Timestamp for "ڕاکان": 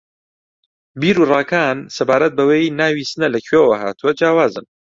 1.31-1.77